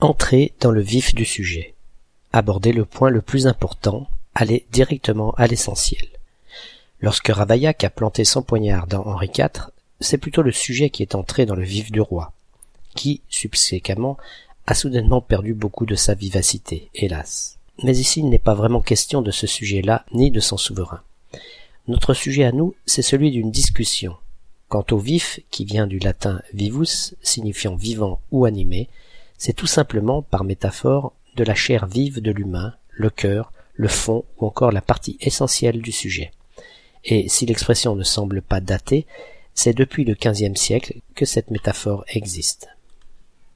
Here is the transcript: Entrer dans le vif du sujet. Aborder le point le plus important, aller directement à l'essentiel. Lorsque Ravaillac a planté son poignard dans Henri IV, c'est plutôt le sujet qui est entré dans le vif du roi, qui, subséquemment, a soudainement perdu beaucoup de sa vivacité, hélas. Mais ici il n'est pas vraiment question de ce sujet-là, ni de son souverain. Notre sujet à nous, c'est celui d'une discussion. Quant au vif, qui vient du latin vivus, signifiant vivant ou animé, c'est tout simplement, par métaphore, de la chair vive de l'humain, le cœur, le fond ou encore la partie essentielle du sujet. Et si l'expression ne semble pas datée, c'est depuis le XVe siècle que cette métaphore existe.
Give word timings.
Entrer 0.00 0.52
dans 0.60 0.70
le 0.70 0.80
vif 0.80 1.12
du 1.12 1.24
sujet. 1.24 1.74
Aborder 2.32 2.72
le 2.72 2.84
point 2.84 3.10
le 3.10 3.20
plus 3.20 3.48
important, 3.48 4.06
aller 4.32 4.64
directement 4.70 5.32
à 5.32 5.48
l'essentiel. 5.48 6.06
Lorsque 7.00 7.26
Ravaillac 7.26 7.82
a 7.82 7.90
planté 7.90 8.24
son 8.24 8.42
poignard 8.42 8.86
dans 8.86 9.04
Henri 9.04 9.28
IV, 9.36 9.70
c'est 9.98 10.18
plutôt 10.18 10.42
le 10.42 10.52
sujet 10.52 10.90
qui 10.90 11.02
est 11.02 11.16
entré 11.16 11.46
dans 11.46 11.56
le 11.56 11.64
vif 11.64 11.90
du 11.90 12.00
roi, 12.00 12.32
qui, 12.94 13.22
subséquemment, 13.28 14.18
a 14.68 14.74
soudainement 14.74 15.20
perdu 15.20 15.52
beaucoup 15.52 15.84
de 15.84 15.96
sa 15.96 16.14
vivacité, 16.14 16.90
hélas. 16.94 17.58
Mais 17.82 17.98
ici 17.98 18.20
il 18.20 18.28
n'est 18.28 18.38
pas 18.38 18.54
vraiment 18.54 18.80
question 18.80 19.20
de 19.20 19.32
ce 19.32 19.48
sujet-là, 19.48 20.04
ni 20.12 20.30
de 20.30 20.38
son 20.38 20.58
souverain. 20.58 21.02
Notre 21.88 22.14
sujet 22.14 22.44
à 22.44 22.52
nous, 22.52 22.76
c'est 22.86 23.02
celui 23.02 23.32
d'une 23.32 23.50
discussion. 23.50 24.14
Quant 24.68 24.86
au 24.92 24.98
vif, 24.98 25.40
qui 25.50 25.64
vient 25.64 25.88
du 25.88 25.98
latin 25.98 26.40
vivus, 26.54 27.16
signifiant 27.20 27.74
vivant 27.74 28.20
ou 28.30 28.44
animé, 28.44 28.88
c'est 29.38 29.54
tout 29.54 29.66
simplement, 29.66 30.20
par 30.22 30.44
métaphore, 30.44 31.14
de 31.36 31.44
la 31.44 31.54
chair 31.54 31.86
vive 31.86 32.20
de 32.20 32.32
l'humain, 32.32 32.74
le 32.90 33.08
cœur, 33.08 33.52
le 33.74 33.88
fond 33.88 34.24
ou 34.38 34.46
encore 34.46 34.72
la 34.72 34.82
partie 34.82 35.16
essentielle 35.20 35.80
du 35.80 35.92
sujet. 35.92 36.32
Et 37.04 37.28
si 37.28 37.46
l'expression 37.46 37.94
ne 37.94 38.02
semble 38.02 38.42
pas 38.42 38.60
datée, 38.60 39.06
c'est 39.54 39.72
depuis 39.72 40.04
le 40.04 40.14
XVe 40.14 40.56
siècle 40.56 41.00
que 41.14 41.24
cette 41.24 41.50
métaphore 41.50 42.04
existe. 42.08 42.68